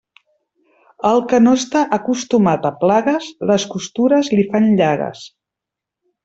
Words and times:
El 1.09 1.19
que 1.33 1.39
no 1.47 1.53
està 1.57 1.83
acostumat 1.97 2.65
a 2.71 2.71
plagues, 2.85 3.27
les 3.53 3.67
costures 3.75 4.33
li 4.37 4.47
fan 4.55 4.67
llagues. 4.81 5.25